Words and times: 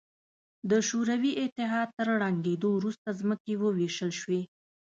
د 0.69 0.71
شوروي 0.87 1.31
اتحاد 1.43 1.89
تر 1.97 2.07
ړنګېدو 2.21 2.69
وروسته 2.77 3.07
ځمکې 3.19 3.53
ووېشل 3.57 4.11
شوې. 4.19 4.41